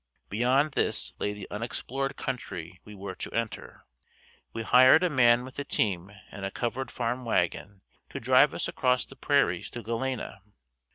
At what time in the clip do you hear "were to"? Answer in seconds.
2.95-3.31